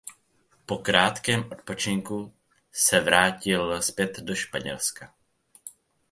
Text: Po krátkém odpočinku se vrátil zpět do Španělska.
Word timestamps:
Po 0.65 0.77
krátkém 0.77 1.49
odpočinku 1.51 2.33
se 2.71 2.99
vrátil 2.99 3.81
zpět 3.81 4.19
do 4.19 4.35
Španělska. 4.35 5.13